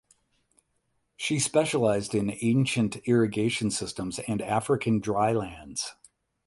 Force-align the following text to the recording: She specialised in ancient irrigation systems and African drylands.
She 1.15 1.37
specialised 1.37 2.15
in 2.15 2.35
ancient 2.41 2.95
irrigation 3.07 3.69
systems 3.69 4.17
and 4.17 4.41
African 4.41 4.99
drylands. 4.99 5.93